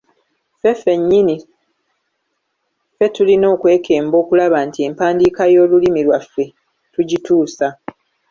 [0.57, 1.35] Ffe ffennyini
[2.95, 6.43] ffe tulina okwekemba okulaba nti empandiika y’Olulimi lwaffe
[6.93, 7.67] tugituusa.